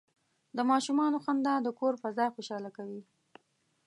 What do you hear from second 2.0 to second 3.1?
فضا خوشحاله کوي.